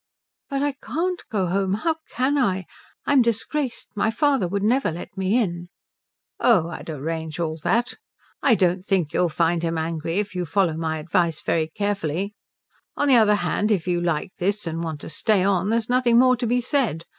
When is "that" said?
7.61-7.93